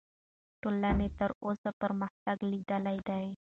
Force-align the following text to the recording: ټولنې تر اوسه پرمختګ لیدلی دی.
ټولنې 0.61 1.07
تر 1.19 1.29
اوسه 1.45 1.69
پرمختګ 1.81 2.37
لیدلی 2.51 2.97
دی. 3.09 3.25